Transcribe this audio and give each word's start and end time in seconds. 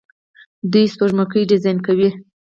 دوی 0.71 0.85
سپوږمکۍ 0.93 1.43
ډیزاین 1.51 1.77
کوي. 1.85 2.09